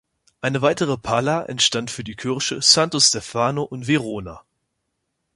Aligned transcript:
Eine 0.41 0.63
weitere 0.63 0.97
Pala 0.97 1.43
entstand 1.45 1.91
für 1.91 2.03
die 2.03 2.15
Kirche 2.15 2.59
Santo 2.59 2.99
Stefano 2.99 3.67
in 3.71 3.85
Verona. 3.85 4.41